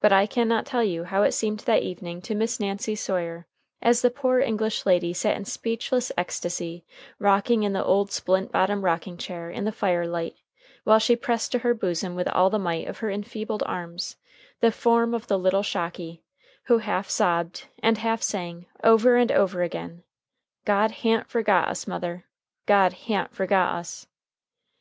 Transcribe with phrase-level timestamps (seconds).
[0.00, 3.46] But I can not tell you how it seemed that evening to Miss Nancy Sawyer,
[3.80, 6.84] as the poor English lady sat in speechless ecstacy,
[7.20, 10.34] rocking in the old splint bottomed rocking chair in the fire light,
[10.82, 14.16] while she pressed to her bosom with all the might of her enfeebled arms,
[14.58, 16.24] the form of the little Shocky,
[16.64, 20.02] who half sobbed and half sang, over and over again,
[20.64, 22.24] "God ha'n't forgot us, mother;
[22.66, 24.08] God ha'n't forgot us."